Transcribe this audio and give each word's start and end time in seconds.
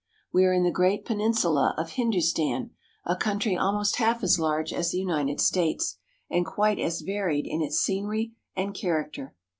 We 0.33 0.45
are 0.45 0.51
in 0.51 0.63
the 0.63 0.71
great 0.71 1.05
peninsula 1.05 1.75
of 1.77 1.91
Hindu 1.91 2.21
stan, 2.21 2.71
a 3.05 3.15
country 3.15 3.55
almost 3.55 3.97
half 3.97 4.23
as 4.23 4.39
large 4.39 4.73
as 4.73 4.89
the 4.89 4.97
United 4.97 5.39
States, 5.39 5.97
and 6.27 6.43
quite 6.43 6.79
as 6.79 7.01
varied 7.01 7.45
in 7.45 7.61
its 7.61 7.77
scenery 7.79 8.33
and 8.55 8.73
character. 8.73 9.35